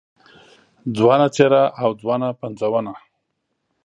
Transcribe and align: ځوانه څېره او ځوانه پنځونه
ځوانه 0.97 1.27
څېره 1.35 1.63
او 1.81 1.89
ځوانه 2.01 2.29
پنځونه 2.41 2.93